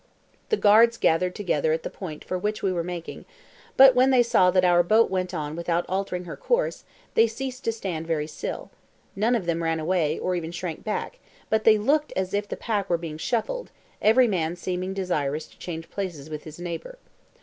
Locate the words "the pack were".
12.47-12.97